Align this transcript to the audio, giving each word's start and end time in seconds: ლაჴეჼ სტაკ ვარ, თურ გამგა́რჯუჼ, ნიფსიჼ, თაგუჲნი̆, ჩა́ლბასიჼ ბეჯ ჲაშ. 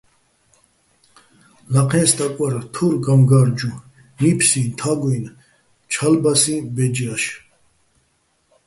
ლაჴეჼ 1.73 2.01
სტაკ 2.09 2.35
ვარ, 2.39 2.55
თურ 2.73 2.93
გამგა́რჯუჼ, 3.05 3.71
ნიფსიჼ, 4.21 4.63
თაგუჲნი̆, 4.79 5.35
ჩა́ლბასიჼ 5.91 6.55
ბეჯ 6.75 6.95
ჲაშ. 7.05 7.23